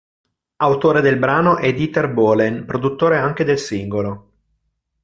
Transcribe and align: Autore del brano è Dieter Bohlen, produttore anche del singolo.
Autore 0.55 0.99
del 1.01 1.19
brano 1.19 1.57
è 1.57 1.71
Dieter 1.75 2.11
Bohlen, 2.11 2.65
produttore 2.65 3.17
anche 3.19 3.43
del 3.43 3.59
singolo. 3.59 4.31